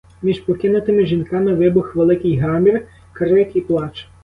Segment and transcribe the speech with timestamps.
[0.21, 4.07] Між покинутими жінками вибух великий гамір, крик і плач.